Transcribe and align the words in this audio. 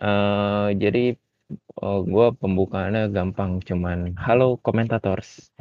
uh, 0.00 0.72
jadi 0.74 1.14
uh, 1.82 2.00
gue 2.02 2.26
pembukaannya 2.40 3.12
gampang, 3.12 3.60
cuman 3.62 4.16
halo 4.18 4.56
komentators. 4.62 5.52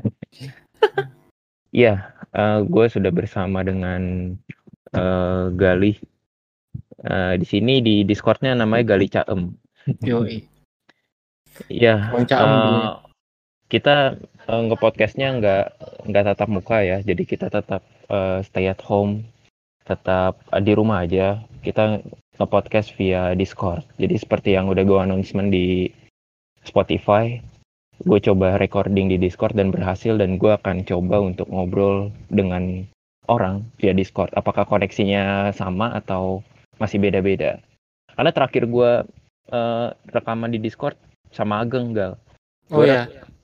Iya, 1.73 2.13
uh, 2.37 2.61
gue 2.61 2.85
sudah 2.85 3.09
bersama 3.09 3.65
dengan 3.65 4.33
uh, 4.93 5.49
Galih. 5.57 5.97
Uh, 7.03 7.35
di 7.35 7.45
sini 7.49 7.81
di 7.81 8.05
Discordnya 8.05 8.53
namanya 8.53 8.93
Gali 8.93 9.09
Caem. 9.09 9.57
Yoi. 10.05 10.45
Ya. 11.67 12.13
uh, 12.13 13.01
kita 13.73 14.21
uh, 14.45 14.61
nge-podcastnya 14.69 15.41
nggak 15.41 15.65
nggak 16.13 16.23
tatap 16.29 16.49
muka 16.53 16.85
ya, 16.85 17.01
jadi 17.01 17.23
kita 17.25 17.49
tetap 17.49 17.81
uh, 18.13 18.39
stay 18.45 18.69
at 18.69 18.79
home, 18.85 19.25
tetap 19.89 20.37
di 20.61 20.71
rumah 20.77 21.09
aja. 21.09 21.41
Kita 21.65 21.99
nge-podcast 22.41 22.95
via 22.97 23.37
Discord. 23.37 23.85
Jadi 24.01 24.15
seperti 24.17 24.57
yang 24.57 24.69
udah 24.69 24.81
gue 24.81 24.99
announcement 24.99 25.53
di 25.53 25.89
Spotify, 26.65 27.37
gue 28.01 28.19
coba 28.19 28.57
recording 28.57 29.11
di 29.11 29.17
Discord 29.21 29.53
dan 29.53 29.69
berhasil 29.69 30.17
dan 30.17 30.41
gue 30.41 30.51
akan 30.53 30.87
coba 30.87 31.21
untuk 31.21 31.45
ngobrol 31.53 32.09
dengan 32.33 32.87
orang 33.29 33.63
via 33.77 33.93
Discord. 33.93 34.33
Apakah 34.33 34.65
koneksinya 34.65 35.53
sama 35.53 35.93
atau 35.93 36.41
masih 36.81 36.97
beda-beda? 36.99 37.61
Karena 38.13 38.31
terakhir 38.33 38.65
gue 38.69 38.91
uh, 39.53 39.87
rekaman 40.09 40.53
di 40.53 40.59
Discord 40.61 40.97
sama 41.33 41.61
Ageng 41.61 41.93
gal. 41.93 42.17
Oh 42.71 42.81
Gua 42.81 42.85
ya. 42.85 43.01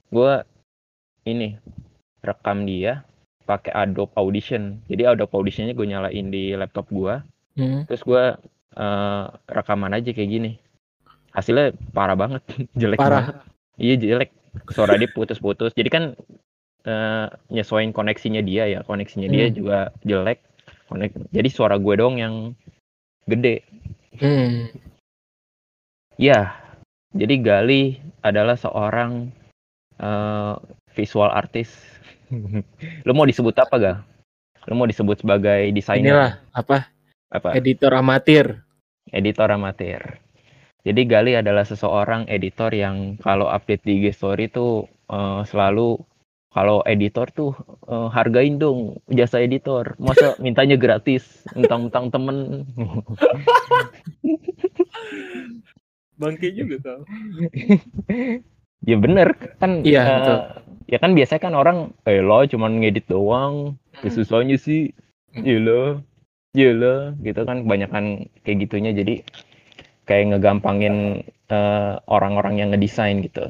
gue 0.09 0.33
ini 1.27 1.57
rekam 2.23 2.65
dia 2.65 3.03
pakai 3.45 3.73
Adobe 3.73 4.13
Audition. 4.13 4.77
Jadi 4.85 5.09
Adobe 5.09 5.33
Auditionnya 5.33 5.73
gue 5.73 5.87
nyalain 5.89 6.27
di 6.29 6.53
laptop 6.53 6.85
gue. 6.93 7.15
Hmm. 7.57 7.81
Terus 7.89 8.05
gue 8.05 8.23
uh, 8.77 9.33
rekaman 9.49 9.95
aja 9.95 10.11
kayak 10.11 10.29
gini. 10.29 10.51
Hasilnya 11.33 11.77
parah 11.93 12.17
banget, 12.17 12.41
jelek 12.81 12.99
banget. 12.99 13.33
Parah. 13.33 13.47
Iya 13.79 13.95
jelek. 13.95 14.29
Suara 14.73 14.97
dia 14.99 15.07
putus-putus. 15.07 15.71
Jadi 15.77 15.89
kan 15.93 16.03
eh, 16.83 17.27
nyesuaiin 17.53 17.93
koneksinya 17.95 18.41
dia 18.43 18.65
ya. 18.67 18.79
Koneksinya 18.83 19.29
dia 19.29 19.47
Hmm. 19.47 19.55
juga 19.55 19.77
jelek. 20.03 20.41
Konek 20.89 21.13
jadi 21.31 21.47
suara 21.47 21.77
gue 21.79 21.95
dong 21.95 22.17
yang 22.19 22.57
gede. 23.29 23.63
Hmm. 24.19 24.73
Ya. 26.17 26.59
Jadi 27.15 27.39
Gali 27.39 27.83
adalah 28.25 28.57
seorang 28.59 29.31
eh, 30.01 30.53
visual 30.97 31.29
artist. 31.31 31.77
Lo 33.07 33.13
mau 33.15 33.29
disebut 33.29 33.55
apa 33.55 33.75
gal? 33.79 33.97
Lo 34.67 34.75
mau 34.75 34.89
disebut 34.89 35.23
sebagai 35.23 35.71
desainer? 35.71 36.09
Inilah 36.09 36.33
apa? 36.51 36.89
Apa? 37.29 37.53
Editor 37.53 37.93
amatir. 37.93 38.65
editor 39.09 39.49
amatir. 39.49 40.21
Jadi 40.85 41.01
Gali 41.05 41.33
adalah 41.37 41.65
seseorang 41.65 42.29
editor 42.29 42.73
yang 42.73 43.17
kalau 43.21 43.49
update 43.49 43.85
di 43.85 44.01
IG 44.01 44.13
story 44.17 44.49
tuh 44.49 44.85
eh, 45.09 45.41
selalu 45.45 45.97
kalau 46.49 46.81
editor 46.89 47.29
tuh 47.29 47.53
eh, 47.85 48.09
hargain 48.09 48.57
dong 48.57 48.97
jasa 49.09 49.41
editor. 49.41 49.93
Masa 50.01 50.33
mintanya 50.43 50.77
gratis, 50.77 51.45
mentang-mentang 51.53 52.09
temen. 52.09 52.37
Bangke 56.19 56.51
juga 56.51 56.75
kau. 56.83 57.01
ya 58.89 58.97
bener 58.97 59.37
kan. 59.61 59.85
Iya, 59.85 60.03
betul. 60.03 60.37
Ya 60.89 60.97
kan 60.97 61.13
biasanya 61.13 61.41
kan 61.45 61.53
orang, 61.53 61.77
eh 62.09 62.25
lo 62.25 62.41
cuman 62.49 62.81
ngedit 62.81 63.05
doang. 63.05 63.77
Ya 64.01 64.09
susahnya 64.09 64.57
sih, 64.57 64.91
iya 65.37 65.61
lo, 65.61 66.01
iya 66.57 66.69
lo, 66.73 67.13
gitu 67.21 67.41
kan. 67.45 67.65
Kebanyakan 67.65 68.29
kayak 68.45 68.57
gitunya 68.65 68.91
jadi 68.93 69.21
kayak 70.09 70.33
ngegampangin 70.33 71.25
eh, 71.49 71.93
orang-orang 72.09 72.61
yang 72.61 72.69
ngedesain 72.73 73.21
gitu. 73.21 73.49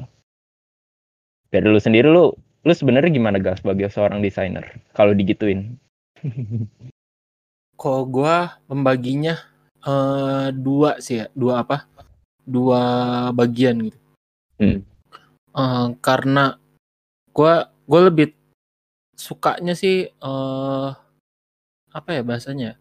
Dari 1.50 1.66
lu 1.66 1.80
sendiri 1.80 2.06
lu 2.06 2.30
lu 2.60 2.72
sebenarnya 2.76 3.08
gimana 3.08 3.40
gas 3.40 3.64
sebagai 3.64 3.88
seorang 3.88 4.20
desainer 4.20 4.62
kalau 4.92 5.16
digituin? 5.16 5.80
Kok 7.80 8.02
gua 8.12 8.60
membaginya 8.68 9.40
eh 9.80 10.52
dua 10.52 11.00
sih 11.00 11.24
ya, 11.24 11.26
dua 11.32 11.64
apa? 11.64 11.88
Dua 12.44 12.82
bagian 13.32 13.88
gitu. 13.88 13.98
Hmm. 14.60 14.84
Eh, 15.56 15.86
karena 16.04 16.60
gua 17.32 17.72
gua 17.88 18.12
lebih 18.12 18.36
sukanya 19.16 19.72
sih 19.72 20.12
eh 20.12 20.88
apa 21.90 22.08
ya 22.12 22.22
bahasanya? 22.22 22.79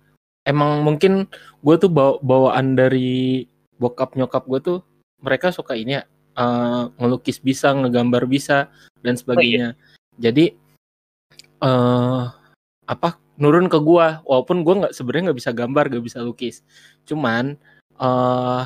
Emang 0.50 0.82
mungkin 0.82 1.30
gue 1.62 1.76
tuh 1.78 1.94
bawa 1.94 2.18
bawaan 2.26 2.74
dari 2.74 3.46
bokap 3.78 4.18
nyokap 4.18 4.50
gue 4.50 4.60
tuh 4.66 4.80
mereka 5.22 5.54
suka 5.54 5.76
ini 5.78 6.00
ya 6.00 6.04
eh, 6.40 6.84
ngelukis 6.98 7.38
bisa, 7.44 7.76
ngegambar 7.76 8.26
bisa 8.26 8.72
dan 9.04 9.14
sebagainya. 9.20 9.76
Jadi 10.20 10.56
eh 11.60 12.24
apa 12.90 13.10
nurun 13.40 13.68
ke 13.72 13.80
gua 13.80 14.24
walaupun 14.28 14.64
gua 14.64 14.76
nggak 14.88 14.94
sebenarnya 14.96 15.24
nggak 15.32 15.40
bisa 15.40 15.52
gambar, 15.56 15.86
nggak 15.92 16.06
bisa 16.06 16.20
lukis. 16.24 16.64
Cuman 17.08 17.56
eh 18.00 18.64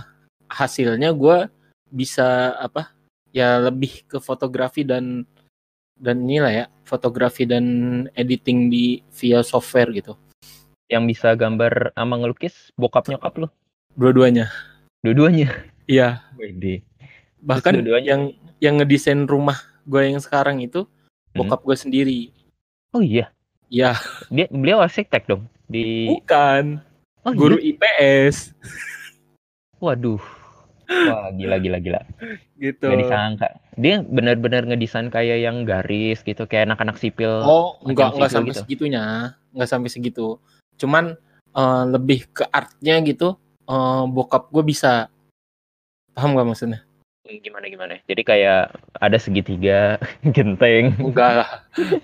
hasilnya 0.50 1.10
gua 1.14 1.50
bisa 1.90 2.58
apa 2.58 2.94
ya 3.34 3.62
lebih 3.62 4.06
ke 4.06 4.18
fotografi 4.22 4.86
dan 4.86 5.26
dan 5.98 6.26
inilah 6.26 6.54
ya 6.54 6.66
fotografi 6.86 7.46
dan 7.46 7.66
editing 8.18 8.70
di 8.70 9.02
via 9.14 9.42
software 9.46 9.94
gitu 9.94 10.18
Yang 10.94 11.04
bisa 11.10 11.34
gambar 11.34 11.90
sama 11.92 12.16
ngelukis 12.16 12.70
bokap 12.76 13.10
nyokap 13.10 13.34
lu? 13.36 13.48
dua-duanya 13.94 14.54
Dua-duanya. 15.02 15.50
iya 15.86 16.22
Wede. 16.34 16.86
bahkan 17.40 17.74
dua-duanya? 17.76 18.06
yang 18.08 18.22
yang 18.58 18.74
ngedesain 18.78 19.26
rumah 19.26 19.58
gue 19.84 20.02
yang 20.06 20.22
sekarang 20.22 20.62
itu 20.62 20.86
Hmm. 21.34 21.42
bokap 21.42 21.66
gue 21.66 21.74
sendiri 21.76 22.20
Oh 22.94 23.02
iya, 23.02 23.34
ya 23.68 23.98
dia 24.30 24.46
beliau 24.48 24.78
arsitek 24.80 25.26
dong 25.26 25.50
di 25.66 26.06
bukan 26.08 26.78
Oh 27.22 27.34
guru 27.34 27.58
iya? 27.58 27.74
IPS 27.74 28.54
Waduh. 29.80 30.22
Wah, 30.86 31.34
gila 31.34 31.58
gila 31.58 31.80
gila. 31.80 32.02
gitu 32.56 32.86
Gak 32.86 33.00
disangka. 33.02 33.48
Dia 33.76 34.00
benar-benar 34.00 34.64
ngedesain 34.64 35.10
kayak 35.10 35.42
yang 35.42 35.66
garis 35.66 36.22
gitu, 36.22 36.46
kayak 36.46 36.70
anak-anak 36.70 36.96
sipil. 36.96 37.42
oh 37.42 37.82
enggak 37.82 38.14
enggak 38.14 38.30
sampai 38.30 38.54
gitu. 38.54 38.62
segitunya 38.62 39.04
enggak 39.52 39.70
sampai 39.70 39.90
segitu 39.90 40.38
cuman 40.78 41.16
eh, 41.54 41.84
lebih 41.90 42.30
ke 42.34 42.44
artnya 42.50 43.00
gitu 43.06 43.36
eh, 43.68 44.04
bokap 44.10 44.50
gue 44.54 44.64
bisa. 44.66 45.10
Paham 46.14 46.38
gak 46.38 46.46
maksudnya? 46.46 46.86
Gimana 47.24 47.66
gimana? 47.72 47.94
Jadi 48.06 48.22
kayak 48.22 48.76
ada 49.00 49.18
segitiga, 49.18 49.98
genteng. 50.36 50.94
enggak 51.00 51.32
lah. 51.42 51.52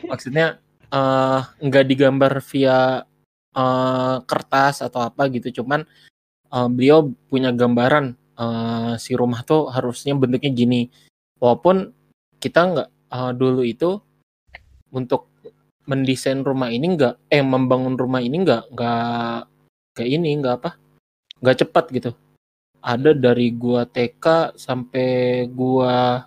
Maksudnya 0.07 0.57
eh 0.89 1.41
enggak 1.61 1.85
digambar 1.85 2.41
via 2.41 3.05
eh, 3.53 4.17
kertas 4.25 4.81
atau 4.81 5.05
apa 5.05 5.29
gitu. 5.29 5.61
Cuman 5.61 5.85
eh, 6.49 6.67
beliau 6.71 7.13
punya 7.29 7.53
gambaran 7.53 8.17
eh, 8.17 8.93
si 8.97 9.13
rumah 9.13 9.45
tuh 9.45 9.69
harusnya 9.69 10.17
bentuknya 10.17 10.51
gini. 10.55 10.81
Walaupun 11.37 11.93
kita 12.41 12.59
enggak 12.65 12.89
eh, 13.13 13.31
dulu 13.37 13.61
itu 13.61 14.01
untuk 14.89 15.28
mendesain 15.89 16.45
rumah 16.45 16.69
ini 16.69 16.93
enggak 16.93 17.17
eh 17.27 17.41
membangun 17.41 17.97
rumah 17.97 18.21
ini 18.21 18.45
enggak 18.45 18.69
enggak 18.69 19.49
kayak 19.97 20.09
ini 20.13 20.37
enggak 20.37 20.61
apa 20.61 20.71
enggak 21.41 21.57
cepat 21.65 21.85
gitu 21.89 22.11
ada 22.79 23.11
dari 23.11 23.49
gua 23.51 23.83
TK 23.83 24.53
sampai 24.55 25.09
gua 25.49 26.23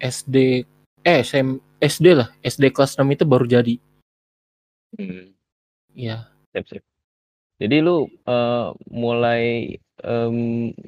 SD 0.00 0.64
eh 1.04 1.18
SM, 1.22 1.60
SD 1.78 2.06
lah 2.16 2.32
SD 2.40 2.72
kelas 2.72 2.96
6 2.96 3.06
itu 3.12 3.22
baru 3.22 3.44
jadi 3.44 3.76
Hmm, 4.96 5.34
Iya 5.92 6.30
sip, 6.54 6.64
sip. 6.66 6.82
Jadi 7.60 7.84
lu 7.84 8.04
eh, 8.08 8.66
mulai 8.88 9.76
em, 10.00 10.36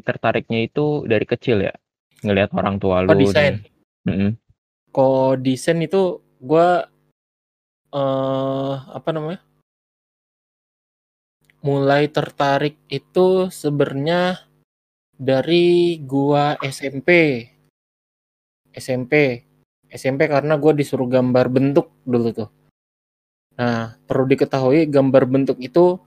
tertariknya 0.01 0.65
itu 0.65 1.05
dari 1.05 1.25
kecil 1.25 1.61
ya? 1.61 1.75
Ngelihat 2.25 2.57
orang 2.57 2.81
tua 2.81 3.05
lu. 3.05 3.13
Desain. 3.13 3.61
dan- 3.61 3.65
Mm-mm. 4.09 4.31
Kok 4.89 5.45
desain 5.45 5.77
itu 5.79 6.25
gua 6.41 6.89
eh 7.93 8.75
apa 8.89 9.09
namanya? 9.13 9.41
Mulai 11.65 12.07
tertarik 12.09 12.79
itu 12.87 13.51
sebenarnya 13.51 14.47
dari 15.19 15.99
gua 16.03 16.55
SMP. 16.63 17.43
SMP. 18.71 19.43
SMP 19.91 20.21
karena 20.31 20.55
gua 20.61 20.71
disuruh 20.77 21.09
gambar 21.11 21.51
bentuk 21.51 21.91
dulu 22.07 22.29
tuh. 22.31 22.51
Nah, 23.59 23.99
perlu 24.07 24.31
diketahui 24.31 24.87
gambar 24.87 25.27
bentuk 25.27 25.59
itu 25.59 25.99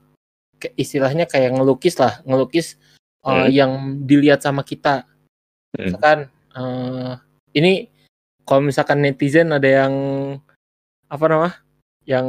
istilahnya 0.78 1.28
kayak 1.28 1.52
ngelukis 1.52 2.00
lah, 2.00 2.24
ngelukis 2.24 2.80
eh, 3.22 3.28
Hmm. 3.28 3.50
yang 3.52 3.72
dilihat 4.08 4.40
sama 4.40 4.64
kita. 4.64 5.04
Hmm. 5.76 5.92
Misalkan 5.92 6.18
eh, 6.56 7.12
ini 7.58 7.92
kalau 8.48 8.64
misalkan 8.64 9.04
netizen 9.04 9.52
ada 9.52 9.68
yang 9.68 9.94
apa 11.12 11.24
nama? 11.28 11.50
Yang 12.04 12.26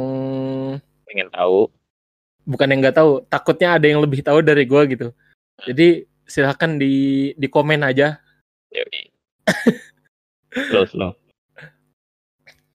Pengen 1.04 1.28
tahu. 1.30 1.70
bukan 2.44 2.68
yang 2.68 2.80
nggak 2.84 2.96
tahu, 2.96 3.24
takutnya 3.26 3.74
ada 3.74 3.86
yang 3.88 4.04
lebih 4.04 4.20
tahu 4.20 4.44
dari 4.44 4.68
gua 4.68 4.84
gitu. 4.84 5.10
Jadi 5.64 6.04
silakan 6.24 6.76
di 6.76 6.94
di 7.34 7.46
komen 7.48 7.80
aja. 7.80 8.20
Slow 10.70 10.84
slow. 10.86 11.12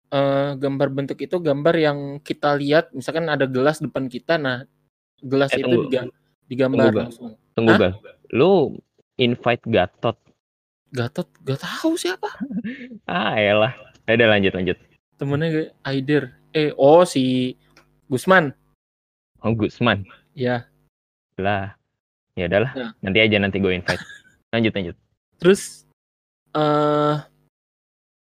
Eh, 0.10 0.50
gambar 0.58 0.90
bentuk 0.90 1.22
itu 1.22 1.38
gambar 1.38 1.76
yang 1.78 2.00
kita 2.20 2.58
lihat 2.58 2.90
misalkan 2.92 3.30
ada 3.30 3.46
gelas 3.46 3.78
depan 3.78 4.10
kita 4.10 4.42
nah 4.42 4.66
gelas 5.22 5.54
Eh, 5.54 5.62
itu 5.62 5.70
tunggu. 5.86 6.10
digambar 6.50 6.90
Tunggu, 6.90 6.98
langsung. 6.98 7.30
Tunggu 7.54 7.72
Hah? 7.72 7.80
gal 7.80 7.94
lu 8.34 8.74
invite 9.16 9.62
Gatot. 9.70 10.18
Gatot? 10.90 11.30
Gak 11.46 11.62
tahu 11.62 11.94
siapa. 11.94 12.26
Ah 13.06 13.38
elah 13.38 13.78
udah 14.10 14.28
lanjut 14.28 14.58
lanjut 14.58 14.78
temennya 15.20 15.76
Aider 15.84 16.32
eh 16.56 16.72
oh 16.80 17.04
si 17.04 17.54
Gusman. 18.08 18.56
Oh 19.44 19.54
Gusman. 19.54 20.08
Ya. 20.34 20.66
Lah 21.38 21.76
ya 22.40 22.48
udahlah. 22.48 22.72
Nah. 22.72 22.92
nanti 23.04 23.20
aja 23.20 23.38
nanti 23.38 23.60
gue 23.60 23.76
invite. 23.76 24.00
Lanjut 24.56 24.74
lanjut. 24.74 24.96
Terus 25.38 25.86
eh 26.56 27.16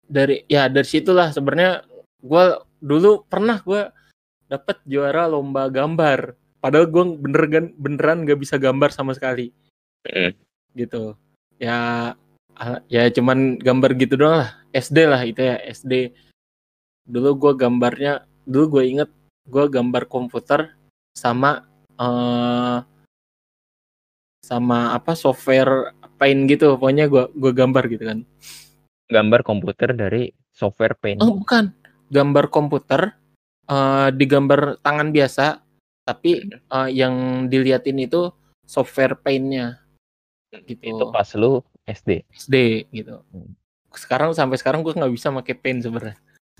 dari 0.08 0.42
ya 0.48 0.66
dari 0.72 0.88
situlah 0.88 1.30
sebenarnya 1.30 1.84
gue 2.24 2.44
dulu 2.80 3.28
pernah 3.28 3.60
gue 3.62 3.92
dapet 4.48 4.80
juara 4.88 5.28
lomba 5.28 5.68
gambar. 5.68 6.34
Padahal 6.58 6.90
gue 6.90 7.04
bener 7.22 7.70
beneran 7.78 8.26
gak 8.26 8.40
bisa 8.40 8.58
gambar 8.58 8.90
sama 8.90 9.14
sekali. 9.14 9.52
Hmm. 10.08 10.32
gitu. 10.72 11.14
Ya 11.60 12.14
ya 12.90 13.02
cuman 13.14 13.60
gambar 13.60 13.94
gitu 14.00 14.18
doang 14.18 14.42
lah. 14.42 14.50
SD 14.74 14.98
lah 15.06 15.22
itu 15.22 15.38
ya 15.38 15.56
SD 15.70 16.10
dulu 17.08 17.30
gue 17.40 17.52
gambarnya 17.56 18.28
dulu 18.44 18.78
gue 18.78 18.84
inget 18.84 19.10
gue 19.48 19.64
gambar 19.66 20.04
komputer 20.12 20.76
sama 21.16 21.64
eh 21.96 22.78
sama 24.44 24.96
apa 24.96 25.12
software 25.16 25.96
paint 26.20 26.48
gitu. 26.48 26.76
Pokoknya 26.76 27.08
gue 27.08 27.32
gue 27.32 27.52
gambar 27.52 27.84
gitu 27.88 28.04
kan. 28.04 28.18
Gambar 29.08 29.40
komputer 29.42 29.96
dari 29.96 30.30
software 30.52 30.94
paint. 31.00 31.24
Oh 31.24 31.32
bukan. 31.32 31.72
Gambar 32.12 32.52
komputer 32.52 33.16
eh 33.68 34.08
digambar 34.12 34.80
tangan 34.84 35.12
biasa 35.12 35.64
tapi 36.04 36.44
eh, 36.48 36.88
yang 36.92 37.48
diliatin 37.48 37.98
itu 38.04 38.32
software 38.68 39.16
paintnya. 39.16 39.80
Gitu. 40.48 40.80
Itu 40.80 41.12
pas 41.12 41.28
lu 41.36 41.60
SD 41.88 42.24
SD 42.32 42.88
gitu. 42.92 43.24
Hmm. 43.32 43.52
sekarang 43.88 44.36
sampai 44.36 44.60
sekarang 44.60 44.84
gue 44.84 44.92
nggak 44.92 45.10
bisa 45.16 45.32
pakai 45.32 45.56
paint 45.56 45.80
sebenarnya 45.80 46.14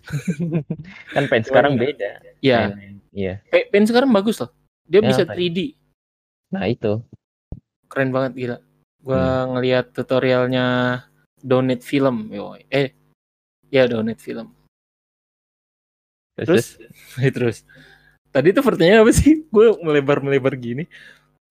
kan 1.15 1.25
paint 1.27 1.47
sekarang 1.47 1.75
beda. 1.75 2.21
Ya 2.41 2.71
Paint- 2.71 3.03
iya. 3.13 3.35
Pa- 3.47 3.69
paint 3.69 3.87
sekarang 3.87 4.11
bagus 4.11 4.39
loh. 4.39 4.51
Dia 4.85 5.01
Ya, 5.01 5.09
bisa 5.09 5.23
paint. 5.25 5.39
3D 5.39 5.59
nah 6.49 6.65
itu. 6.65 7.05
Keren 7.89 8.09
banget 8.09 8.33
gila. 8.35 8.57
Gue 8.99 9.17
Hmm. 9.17 9.55
ngelihat 9.55 9.93
tutorialnya 9.93 10.67
donate 11.39 11.85
film 11.85 12.33
yo 12.33 12.57
eh 12.69 12.93
ya 13.69 13.85
donate 13.85 14.19
film. 14.19 14.53
Terus, 16.39 16.79
terus? 16.79 17.33
terus? 17.33 17.57
Tadi 18.35 18.53
tuh 18.53 18.63
pertanyaan 18.63 19.03
apa 19.03 19.13
sih? 19.13 19.43
Gue 19.49 19.75
melebar 19.81 20.21
melebar 20.21 20.55
gini. 20.55 20.85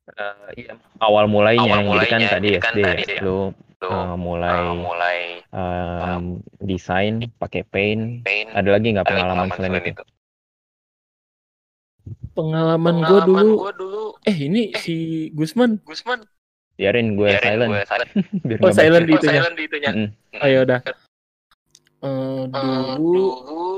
Eh, 0.08 0.64
iya, 0.64 0.80
awal 0.98 1.28
mulainya. 1.28 1.68
Awal 1.68 1.78
kan 1.78 1.86
mulainya, 1.86 2.30
tadi 2.32 2.48
jadi 2.48 2.60
kan 2.64 2.74
SD 2.74 2.80
tadi 2.80 3.04
ya. 3.04 3.16
ya. 3.18 3.22
lu 3.28 3.38
Lu 3.78 3.94
eh, 3.94 4.16
mulai 4.18 4.58
uh, 4.58 4.74
mulai 4.74 5.20
em, 5.54 6.42
desain 6.66 7.22
pakai 7.38 7.62
paint. 7.62 8.26
paint. 8.26 8.50
Ada 8.50 8.70
lagi 8.74 8.88
nggak 8.90 9.06
ada 9.06 9.12
pengalaman 9.14 9.48
selain 9.54 9.86
itu? 9.86 10.04
Pengalaman 12.34 12.96
gue 13.06 13.20
dulu. 13.26 13.50
Gua 13.62 13.74
dulu. 13.74 14.04
Eh 14.26 14.38
ini 14.50 14.74
si 14.82 15.28
Gusman. 15.38 15.78
Gusman. 15.86 16.26
Biarin 16.78 17.18
gue 17.18 17.30
biarin 17.30 17.42
silent. 17.42 17.70
gue 17.74 17.82
silent. 17.86 18.10
Biar 18.48 18.60
Oh, 18.62 18.74
silent 18.74 19.06
baca. 19.06 19.14
oh, 19.14 19.18
itunya. 19.18 19.34
silent 19.42 19.56
di 19.58 19.64
itunya 19.66 19.92
ayo 20.42 20.58
udah. 20.66 20.80
Eh, 20.86 20.96
Eh, 21.98 22.44
dulu 22.54 22.86
dulu 23.42 23.70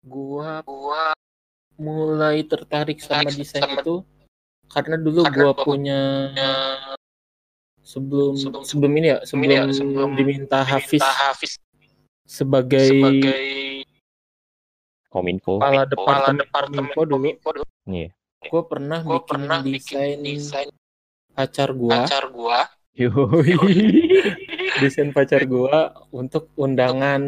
gua 0.00 0.64
gua 0.64 1.12
mulai 1.76 2.40
tertarik 2.44 3.04
sama 3.04 3.28
desain 3.28 3.60
sama- 3.60 3.84
itu 3.84 4.00
karena 4.72 4.96
dulu 4.96 5.28
Karena 5.28 5.36
gua 5.36 5.52
gua 5.52 5.64
punya 5.68 6.00
eh, 6.32 6.96
sebelum 7.80 8.34
sebelum- 8.36 8.64
sebelum 8.64 8.92
ini 8.96 9.06
ya 9.08 9.18
sebelum, 9.24 9.44
ini 9.46 9.54
ya, 9.56 9.64
sebelum 9.72 10.10
diminta 10.14 10.58
Hafiz 10.62 11.00
diminta 11.00 11.10
Hafiz 11.10 11.52
sebagai, 12.28 12.86
sebagai 12.86 13.44
kominfo 15.10 15.58
kepala 15.58 15.82
departemen 15.84 16.36
departemen 16.38 16.86
Kominfo 16.94 17.00
dulu 17.50 17.66
iya 17.90 18.08
gua 18.46 18.62
pernah 18.64 18.98
gua 19.02 19.18
bikin 19.18 19.28
pernah 19.28 19.58
desain 19.60 20.18
bikin 20.18 20.38
desain 20.38 20.68
pacar 21.34 21.68
gua 21.74 21.92
pacar 22.06 22.24
gua 22.30 22.60
Yoi. 22.94 23.54
desain 24.82 25.10
pacar 25.10 25.42
gua 25.46 25.94
untuk 26.10 26.50
undangan 26.54 27.22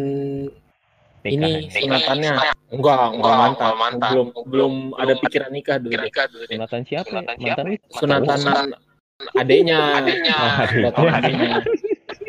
Nikah 1.23 1.39
ini 1.39 1.71
ya. 1.71 1.79
sunatannya 1.79 2.33
Nikah. 2.35 2.55
enggak 2.75 2.99
enggak 3.15 3.35
enggak 3.47 3.75
mantan. 3.79 4.11
belum 4.11 4.27
Belum- 4.27 4.47
belum 4.51 4.73
ada 4.99 5.15
pikiran 5.23 5.51
nikah 5.55 5.77
dulu 5.79 5.91
deh. 5.91 6.11
kira-kira 6.11 6.25
dulu 6.27 6.45
sunatan 6.51 6.81
siapa? 6.83 7.07
Sunatan 7.09 7.35
sunatan 7.39 7.67
Sunatan 7.95 8.67
adeknya. 9.37 9.79
Adiknya 10.01 10.35
Oh, 10.37 11.07
adiknya. 11.09 11.09
adeknya. 11.17 11.51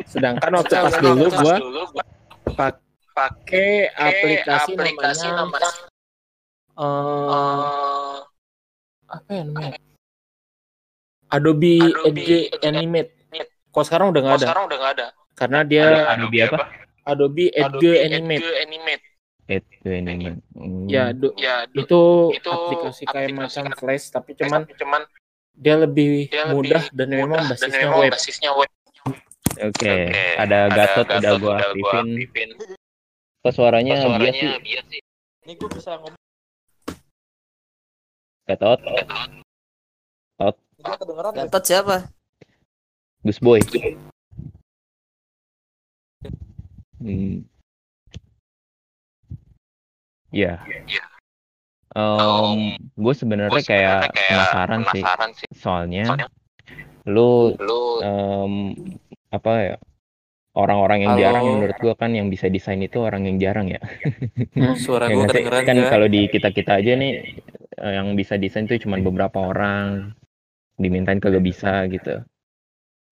Sedangkan 0.08 0.52
waktu 0.60 0.74
pas 0.78 0.96
dulu 1.02 1.26
gua 1.30 1.58
pakai 3.14 3.90
aplikasi, 3.94 4.72
aplikasi 4.74 5.28
namanya 5.30 5.42
namanya 5.46 5.70
eh, 6.74 7.30
eh, 7.30 8.16
apa 9.10 9.30
ya 9.30 9.44
namanya? 9.46 9.80
Adobe, 11.34 11.76
Adobe 11.82 12.22
Edge 12.50 12.66
Animate. 12.66 13.12
Kok 13.74 13.84
sekarang 13.90 14.14
udah 14.14 14.22
nggak 14.22 14.34
oh, 14.34 14.40
ada? 14.42 14.46
sekarang 14.46 14.64
udah 14.70 14.78
nggak 14.78 14.94
ada? 14.98 15.08
Karena 15.34 15.60
dia 15.66 15.86
Adobe 16.14 16.38
apa? 16.46 16.58
Adobe 17.10 17.46
Edge 17.50 17.66
Adobe 17.66 17.92
Animate. 18.02 18.42
Edge 18.46 18.60
Animate. 18.66 19.06
Itu 19.44 19.92
ini. 19.92 20.32
Hmm. 20.56 20.88
ya 20.88 21.12
do- 21.12 21.36
ya 21.36 21.68
du- 21.68 21.84
itu, 21.84 22.02
itu 22.40 22.48
aplikasi 22.48 23.04
kayak 23.04 23.36
aplikasi 23.36 23.60
macam 23.60 23.64
Flash 23.76 24.06
tapi 24.08 24.32
cuman 24.40 24.64
tapi 24.64 24.74
cuman 24.80 25.02
dia 25.54 25.76
lebih 25.78 26.28
dia 26.30 26.50
lebih 26.50 26.56
mudah 26.58 26.84
dan 26.92 27.08
memang 27.14 27.42
mudah 27.46 27.56
dan 27.56 27.70
basisnya 27.70 27.80
memang 27.86 28.00
web 28.02 28.12
basisnya 28.14 28.52
web 28.58 28.70
Oke, 29.54 29.70
Oke, 29.86 30.18
ada 30.42 30.66
Gatot 30.74 31.06
udah 31.14 31.32
gua 31.38 31.54
aktifin. 31.62 32.58
Kok 33.46 33.54
suaranya 33.54 34.02
Kok 34.02 34.18
bias 34.18 34.34
sih? 34.34 34.50
suaranya 34.50 34.60
bias 34.66 34.86
sih. 34.90 35.02
ini 35.46 35.54
gue 35.62 35.70
bisa 35.70 35.90
ngomong 35.94 36.18
Gatot, 38.50 38.80
Gatot 41.38 41.64
siapa? 41.64 42.10
Gus 43.24 43.40
Boy. 43.40 43.62
Hmm. 47.00 47.46
Ya. 50.34 50.66
Iya. 50.66 51.13
Em, 51.94 52.74
gue 52.98 53.14
sebenarnya 53.14 53.54
Gua 53.54 53.62
kayak 53.62 53.70
sebenarnya 53.70 54.10
kayak 54.18 54.30
penasaran 54.34 54.80
sih, 54.82 55.04
penasaran 55.04 55.30
sih. 55.38 55.48
soalnya 55.54 56.06
Soalnya 56.10 56.28
lu 57.06 57.54
lu 57.62 57.82
em, 58.02 58.54
apa 59.30 59.52
ya 59.62 59.76
orang-orang 60.54 61.00
yang 61.06 61.14
Halo. 61.18 61.22
jarang 61.22 61.46
menurut 61.58 61.78
gua 61.82 61.94
kan 61.98 62.12
yang 62.14 62.28
bisa 62.34 62.46
desain 62.50 62.78
itu 62.82 62.98
orang 63.02 63.26
yang 63.30 63.38
jarang 63.42 63.68
ya. 63.70 63.82
Suara 64.78 65.10
Ya 65.10 65.14
gue 65.18 65.26
sih? 65.26 65.30
kedengeran 65.34 65.62
kan 65.66 65.76
gak? 65.78 65.90
kalau 65.94 66.08
di 66.10 66.22
kita 66.30 66.50
kita 66.54 66.72
aja 66.82 66.92
nih 66.98 67.12
eh, 67.78 67.94
yang 67.98 68.14
bisa 68.14 68.38
desain 68.38 68.66
tuh 68.70 68.78
cuma 68.82 68.98
beberapa 69.02 69.38
orang 69.42 70.14
dimintain 70.78 71.22
kagak 71.22 71.42
bisa 71.46 71.86
gitu. 71.90 72.22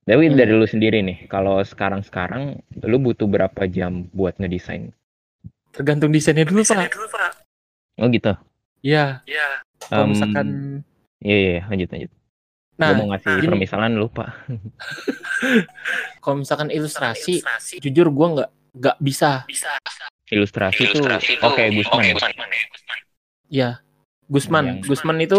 Tapi 0.02 0.24
Hmm. 0.28 0.38
dari 0.38 0.54
lu 0.58 0.66
sendiri 0.66 1.06
nih, 1.06 1.30
kalau 1.30 1.62
sekarang-sekarang 1.62 2.58
lu 2.90 2.98
butuh 2.98 3.30
berapa 3.30 3.70
jam 3.70 4.10
buat 4.10 4.34
ngedesain? 4.42 4.90
tergantung 5.72 6.12
desainnya 6.12 6.44
dulu 6.44 6.66
pak 6.68 7.32
Oh 8.02 8.10
gitu. 8.12 8.34
Ya 8.82 9.22
ya 9.24 9.48
kalau 9.82 10.06
Em, 10.06 10.12
misalkan 10.12 10.48
Iya 11.20 11.38
iya 11.38 11.60
lanjut 11.66 11.90
lanjut. 11.90 12.12
nah 12.76 12.88
Gua 12.88 12.98
mau 12.98 13.08
ngasih 13.14 13.30
gini. 13.32 13.46
permisalan 13.46 13.94
lupa. 13.94 14.26
kalau 16.22 16.36
misalkan 16.38 16.70
ilustrasi 16.70 17.46
jujur 17.78 18.10
gua 18.10 18.28
nggak 18.34 18.50
nggak 18.74 18.98
bisa 19.00 19.44
bisa 19.46 19.70
Ilustrasi, 20.28 20.88
tuh 20.88 20.96
Ilustrasi 20.96 21.32
oke 21.38 21.60
tuh- 21.60 21.76
Gusman. 21.76 22.00
oke, 22.00 22.08
ya? 22.08 22.16
Gusman. 22.16 23.00
ya 23.52 23.70
Gusman 24.26 24.66
Yang- 24.66 24.82
Gusman 24.88 25.18
itu 25.20 25.38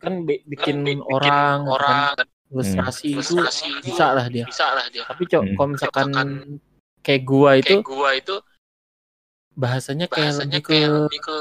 kan 0.00 0.14
bi- 0.24 0.42
bikin 0.42 0.76
kan 0.76 0.84
bikin 0.88 1.00
orang 1.04 1.28
gitu 1.60 1.68
kan. 1.68 1.74
orang 1.76 1.96
ilustrasi 2.50 3.06
itu 3.06 3.18
ilustrasi 3.36 3.64
itu 3.68 3.86
bisa 3.86 4.06
lah 4.10 4.26
dia 4.26 4.44
bisa 4.44 4.66
lah 4.72 4.86
dia 4.88 5.04
tapi 5.04 5.22
cok 5.24 5.42
Hmm. 5.44 5.54
kalau 5.54 5.68
misalkan 5.70 6.06
Misalkan 6.08 6.28
kayak 7.00 7.22
gua 7.22 7.50
itu 7.54 7.68
kayak 7.70 7.84
gua 7.84 8.08
itu 8.16 8.36
bahasanya 9.52 10.06
kayak 10.08 10.32
bahasanya 10.32 10.56
lebih 10.56 10.64
ke 10.64 10.72
kayak 10.72 10.88
lebih 11.04 11.20
ke 11.20 11.36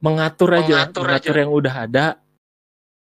mengatur 0.00 0.50
aja 0.56 0.88
Mengatur 0.88 1.04
mengatur 1.06 1.34
aja. 1.36 1.40
yang 1.44 1.52
udah 1.52 1.74
ada 1.86 2.06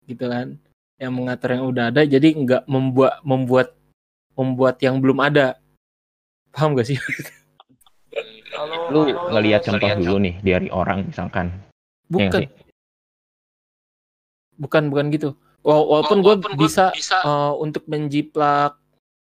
gitu 0.06 0.26
kan. 0.30 0.48
Yang 0.96 1.14
mengatur 1.14 1.50
yang 1.52 1.66
udah 1.68 1.84
ada 1.92 2.02
jadi 2.06 2.28
nggak 2.32 2.64
membuat 2.70 3.20
membuat 3.26 3.68
membuat 4.38 4.76
yang 4.80 5.02
belum 5.02 5.20
ada. 5.20 5.58
Paham 6.56 6.72
gak 6.80 6.88
sih? 6.88 6.96
Lu 8.94 9.04
ngelihat 9.34 9.68
contoh 9.68 9.90
dulu 10.00 10.16
nih 10.24 10.36
dari 10.40 10.68
orang 10.72 11.12
misalkan. 11.12 11.52
Ya 11.52 11.60
nggak 11.60 12.32
bukan. 12.32 12.42
sih? 12.46 12.50
bukan 14.56 14.84
bukan 14.88 15.06
gitu. 15.12 15.30
Wa- 15.66 15.84
walaupun 15.84 16.24
gue 16.24 16.36
bisa, 16.56 16.94
bisa. 16.96 17.20
eh, 17.20 17.54
untuk 17.60 17.84
menjiplak 17.92 18.78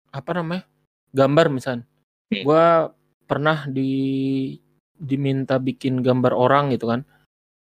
apa 0.09 0.31
namanya 0.33 0.65
gambar 1.13 1.47
misal. 1.53 1.85
Hmm. 2.29 2.45
gue 2.45 2.67
pernah 3.25 3.65
di 3.69 3.93
diminta 5.01 5.57
bikin 5.57 6.05
gambar 6.05 6.33
orang 6.37 6.69
gitu 6.77 6.85
kan 6.89 7.01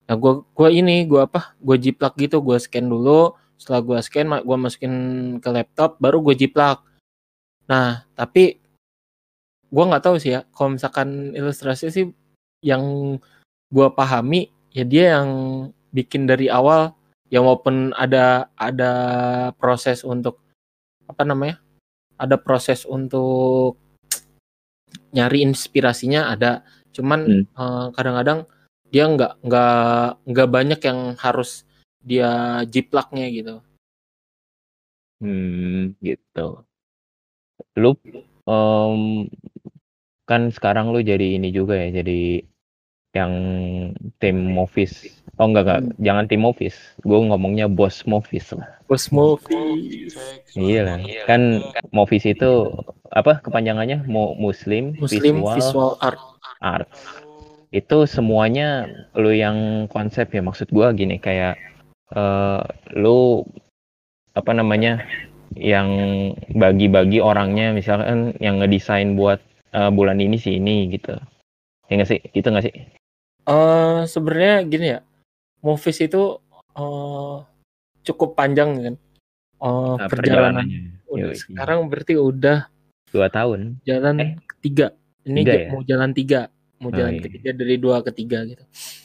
nah 0.04 0.14
gue 0.20 0.44
gua 0.52 0.68
ini 0.68 1.08
gue 1.08 1.20
apa 1.24 1.56
gue 1.64 1.76
jiplak 1.80 2.14
gitu 2.20 2.44
gue 2.44 2.56
scan 2.60 2.84
dulu 2.84 3.32
setelah 3.56 3.80
gue 3.80 3.98
scan 4.04 4.26
gue 4.44 4.56
masukin 4.60 4.94
ke 5.40 5.48
laptop 5.48 5.96
baru 6.02 6.20
gue 6.20 6.34
jiplak 6.44 6.84
nah 7.64 8.04
tapi 8.12 8.60
gue 9.72 9.84
nggak 9.88 10.04
tahu 10.04 10.16
sih 10.20 10.36
ya 10.36 10.40
kalau 10.52 10.76
misalkan 10.76 11.32
ilustrasi 11.32 11.88
sih 11.88 12.06
yang 12.60 13.16
gue 13.72 13.88
pahami 13.96 14.52
ya 14.76 14.84
dia 14.84 15.18
yang 15.18 15.30
bikin 15.90 16.28
dari 16.28 16.46
awal 16.52 16.92
ya 17.32 17.40
walaupun 17.40 17.96
ada 17.96 18.52
ada 18.60 18.92
proses 19.56 20.04
untuk 20.04 20.38
apa 21.08 21.24
namanya 21.24 21.58
ada 22.20 22.36
proses 22.38 22.84
untuk 22.84 23.80
nyari 25.14 25.42
inspirasinya 25.42 26.30
ada 26.30 26.62
cuman 26.94 27.20
Hmm. 27.26 27.44
eh, 27.46 27.86
kadang-kadang 27.98 28.46
dia 28.94 29.10
nggak 29.10 29.42
nggak 29.42 30.22
nggak 30.22 30.48
banyak 30.54 30.80
yang 30.86 31.18
harus 31.18 31.66
dia 31.98 32.62
jiplaknya 32.70 33.26
gitu 33.34 33.58
Hmm, 35.24 35.96
gitu. 36.04 36.66
Lu 37.80 37.96
em, 38.44 39.24
kan 40.28 40.52
sekarang 40.52 40.92
lu 40.92 41.00
jadi 41.00 41.40
ini 41.40 41.48
juga 41.48 41.80
ya, 41.80 42.04
jadi 42.04 42.44
yang 43.14 43.32
tim 44.20 44.36
Movies. 44.52 45.22
Oh 45.38 45.48
enggak 45.48 45.64
enggak, 45.64 45.80
jangan 46.02 46.24
tim 46.28 46.44
Movies. 46.44 46.76
Gue 47.00 47.24
ngomongnya 47.24 47.72
bos 47.72 48.04
Movies 48.04 48.52
lah. 48.52 48.68
Bos 48.84 49.08
movie 49.08 50.12
Iya 50.52 50.80
lah. 50.84 50.98
Kan 51.24 51.62
Movies 51.94 52.28
itu 52.28 52.74
apa 53.08 53.40
kepanjangannya? 53.40 54.04
Mo 54.04 54.36
Muslim, 54.36 54.98
Muslim 54.98 55.40
Visual, 55.40 55.56
visual 55.56 55.92
art 56.04 56.20
Arts. 56.60 57.23
Itu 57.74 58.06
semuanya 58.06 58.86
lu 59.18 59.34
yang 59.34 59.90
konsep 59.90 60.30
ya. 60.30 60.40
Maksud 60.46 60.70
gua 60.70 60.94
gini 60.94 61.18
kayak 61.18 61.58
eh 62.14 62.62
lu 62.94 63.42
apa 64.38 64.50
namanya? 64.54 65.02
yang 65.54 65.86
bagi-bagi 66.50 67.22
orangnya 67.22 67.70
misalkan 67.70 68.34
yang 68.42 68.58
ngedesain 68.58 69.14
buat 69.14 69.38
eh, 69.70 69.90
bulan 69.94 70.18
ini 70.18 70.34
sih 70.34 70.58
ini 70.58 70.90
gitu. 70.90 71.14
Ya 71.86 71.92
nggak 71.94 72.10
sih? 72.10 72.20
Gitu 72.34 72.46
nggak 72.50 72.66
sih? 72.66 72.74
eh 73.44 74.00
sebenarnya 74.08 74.64
gini 74.64 74.86
ya 74.96 75.00
movies 75.60 76.00
itu 76.00 76.40
eh 76.74 77.36
cukup 78.02 78.34
panjang 78.34 78.70
kan 78.82 78.94
Eh 78.94 79.96
Nah, 79.96 80.08
perjalanan 80.10 80.66
perjalanannya. 80.66 80.80
udah, 81.06 81.30
Yoi. 81.30 81.38
sekarang 81.38 81.78
berarti 81.86 82.14
udah 82.18 82.58
dua 83.14 83.28
tahun. 83.30 83.78
jalan 83.86 84.16
Eh, 84.18 84.30
ketiga 84.58 84.86
ini 85.22 85.40
tiga 85.46 85.54
ya? 85.54 85.68
mau 85.70 85.82
jalan 85.86 86.10
tiga 86.16 86.40
mau 86.84 86.92
Oh, 86.92 86.96
jalan 86.96 87.16
iya. 87.16 87.22
ketiga 87.24 87.50
dari 87.56 87.74
dua 87.80 88.04
ke 88.04 88.12
tiga 88.12 88.44
gitu 88.44 88.64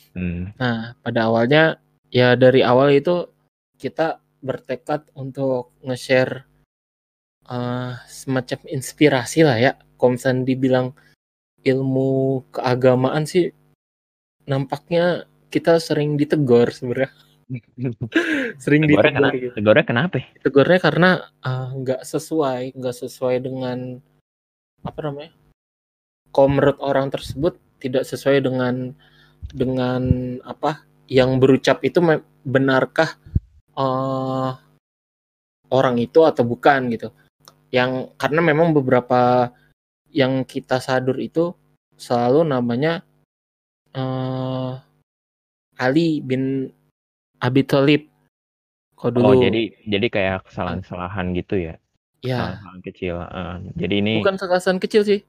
Hmm. 0.09 0.51
nah 0.57 0.97
pada 1.05 1.29
awalnya 1.29 1.77
ya 2.09 2.33
dari 2.33 2.65
awal 2.65 2.89
itu 2.91 3.29
kita 3.77 4.17
bertekad 4.41 5.05
untuk 5.13 5.71
nge-share 5.85 6.49
eh, 7.45 7.93
semacam 8.09 8.59
inspirasi 8.67 9.45
lah 9.45 9.57
ya 9.61 9.71
misalnya 10.01 10.49
dibilang 10.49 10.91
ilmu 11.61 12.41
keagamaan 12.49 13.29
sih 13.29 13.53
nampaknya 14.49 15.29
kita 15.53 15.77
sering 15.77 16.17
ditegur 16.17 16.73
sebenarnya 16.73 17.13
sering 18.63 18.85
Tegornya 18.85 18.89
ditegur 18.89 19.05
kenapa? 19.13 19.35
gitu. 19.37 19.53
Tegornya 19.57 19.85
kenapa? 19.85 20.15
ya? 20.17 20.27
Tegurnya 20.41 20.79
karena 20.81 21.09
eh, 21.45 21.67
nggak 21.81 22.01
sesuai, 22.05 22.63
nggak 22.77 22.95
sesuai 22.97 23.35
dengan 23.45 23.77
apa 24.85 24.99
namanya? 25.05 25.31
Kalau 26.29 26.49
menurut 26.49 26.77
orang 26.81 27.09
tersebut 27.09 27.57
tidak 27.81 28.03
sesuai 28.05 28.43
dengan 28.43 28.93
dengan 29.49 30.01
apa 30.45 30.83
yang 31.09 31.41
berucap 31.41 31.81
itu 31.81 31.97
benarkah 32.45 33.17
eh, 33.73 34.51
orang 35.73 35.95
itu 35.97 36.19
atau 36.25 36.43
bukan 36.45 36.91
gitu. 36.93 37.09
Yang 37.69 38.13
karena 38.17 38.41
memang 38.41 38.73
beberapa 38.73 39.53
yang 40.09 40.41
kita 40.45 40.81
sadur 40.81 41.17
itu 41.21 41.53
selalu 41.97 42.45
namanya 42.45 43.05
eh 43.93 44.73
Ali 45.79 46.19
bin 46.19 46.69
Abi 47.39 47.63
Thalib. 47.63 48.09
Kalau 48.99 49.15
dulu 49.15 49.31
Oh, 49.31 49.35
jadi 49.39 49.71
jadi 49.87 50.07
kayak 50.11 50.51
kesalahan-kesalahan 50.51 51.31
gitu 51.39 51.55
ya. 51.55 51.75
ya 52.19 52.59
Kesalahan 52.59 52.79
kecil. 52.83 53.15
eh. 53.23 53.55
jadi 53.79 53.95
ini 54.03 54.13
bukan 54.19 54.35
kesalahan 54.35 54.81
kecil 54.83 55.01
sih. 55.07 55.23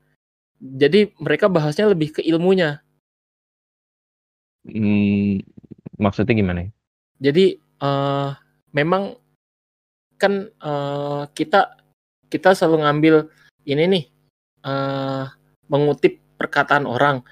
Jadi 0.61 1.17
mereka 1.17 1.49
bahasnya 1.49 1.89
lebih 1.89 2.21
ke 2.21 2.23
ilmunya. 2.23 2.85
hmm, 4.69 5.41
maksudnya 5.97 6.37
gimana? 6.37 6.69
Jadi 7.17 7.57
eh 7.57 8.31
memang 8.77 9.17
kan 10.21 10.53
eh, 10.53 11.23
kita 11.33 11.81
kita 12.29 12.53
selalu 12.53 12.85
ngambil 12.85 13.15
ini 13.65 13.85
nih 13.89 14.05
eh 14.69 15.25
mengutip 15.73 16.21
perkataan 16.37 16.85
orang. 16.85 17.25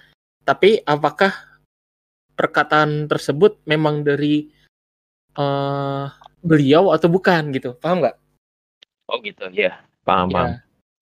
Tapi 0.49 0.81
apakah 0.89 1.61
perkataan 2.33 3.13
tersebut 3.13 3.61
memang 3.69 4.01
dari 4.01 4.49
eh 5.37 6.07
beliau 6.41 6.97
atau 6.97 7.13
bukan 7.13 7.53
gitu? 7.53 7.77
Paham 7.77 8.01
nggak? 8.01 8.17
Oh 9.09 9.17
gitu, 9.25 9.49
ya. 9.57 9.81
Paham, 10.05 10.29
paham. 10.29 10.49
Ya. 10.53 10.57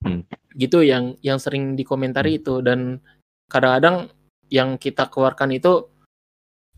Hmm. 0.06 0.22
Gitu 0.56 0.80
yang 0.80 1.20
yang 1.20 1.36
sering 1.36 1.76
dikomentari 1.76 2.40
itu. 2.40 2.64
Dan 2.64 3.04
kadang-kadang 3.52 4.08
yang 4.48 4.80
kita 4.80 5.06
keluarkan 5.12 5.52
itu 5.52 5.86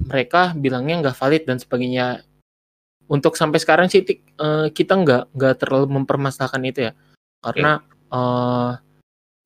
mereka 0.03 0.55
bilangnya 0.55 1.09
nggak 1.09 1.19
valid 1.19 1.43
dan 1.47 1.59
sebagainya. 1.63 2.27
Untuk 3.09 3.41
sampai 3.41 3.57
sekarang 3.63 3.89
sih 3.89 4.05
Tik, 4.05 4.21
eh, 4.37 4.67
kita 4.75 4.93
nggak 5.01 5.33
nggak 5.33 5.55
terlalu 5.65 5.87
mempermasalahkan 5.97 6.61
itu 6.69 6.81
ya, 6.91 6.93
karena 7.41 7.81
eh 8.13 8.73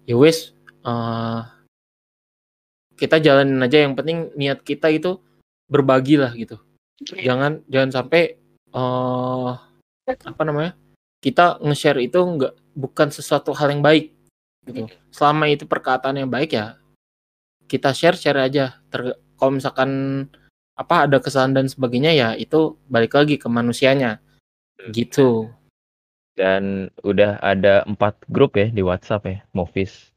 ya 0.09 0.17
wes 0.19 0.51
eh, 0.83 1.41
kita 2.99 3.23
jalanin 3.23 3.63
aja. 3.63 3.87
Yang 3.87 3.95
penting 4.03 4.19
niat 4.35 4.61
kita 4.67 4.91
itu 4.91 5.23
berbagi 5.71 6.19
lah 6.19 6.35
gitu. 6.35 6.59
Jangan 7.07 7.63
jangan 7.71 7.91
sampai 8.03 8.23
eh 8.73 9.53
apa 10.11 10.43
namanya 10.43 10.75
kita 11.23 11.63
nge-share 11.63 12.03
itu 12.03 12.19
nggak 12.19 12.55
bukan 12.75 13.09
sesuatu 13.15 13.55
hal 13.55 13.71
yang 13.71 13.85
baik 13.85 14.11
gitu. 14.67 14.91
Selama 15.11 15.51
itu 15.51 15.67
perkataan 15.67 16.19
yang 16.23 16.31
baik 16.31 16.55
ya 16.55 16.83
kita 17.73 17.97
share 17.97 18.21
share 18.21 18.37
aja. 18.37 18.77
Ter- 18.93 19.17
kalau 19.41 19.57
misalkan 19.57 19.91
apa 20.77 21.09
ada 21.09 21.17
kesalahan 21.25 21.57
dan 21.57 21.67
sebagainya 21.73 22.13
ya 22.13 22.29
itu 22.37 22.77
balik 22.93 23.17
lagi 23.17 23.41
ke 23.41 23.49
manusianya 23.49 24.21
gitu. 24.93 25.49
Dan 26.37 26.93
udah 27.01 27.41
ada 27.41 27.85
empat 27.89 28.17
grup 28.29 28.57
ya 28.57 28.69
di 28.69 28.81
WhatsApp 28.85 29.29
ya, 29.29 29.39
Movies. 29.53 30.13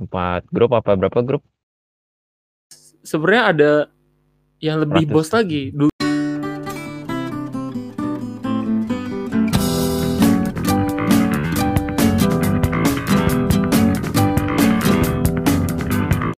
Empat 0.00 0.48
grup 0.52 0.76
apa 0.76 0.96
berapa 0.96 1.20
grup? 1.24 1.42
Sebenarnya 3.00 3.44
ada 3.56 3.72
yang 4.60 4.84
lebih 4.84 5.08
100. 5.08 5.14
bos 5.16 5.28
lagi. 5.32 5.72
Dulu 5.72 5.89